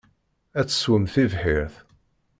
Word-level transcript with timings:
Ad 0.59 0.65
tesswem 0.67 1.05
tibḥirt. 1.13 1.75